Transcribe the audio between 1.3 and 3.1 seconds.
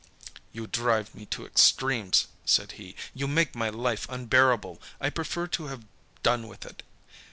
extremes," said he,